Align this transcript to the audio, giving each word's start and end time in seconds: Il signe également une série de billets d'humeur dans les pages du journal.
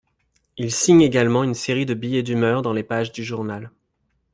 Il 0.57 0.71
signe 0.71 1.03
également 1.03 1.43
une 1.43 1.53
série 1.53 1.85
de 1.85 1.93
billets 1.93 2.23
d'humeur 2.23 2.63
dans 2.63 2.73
les 2.73 2.81
pages 2.81 3.11
du 3.11 3.23
journal. 3.23 3.69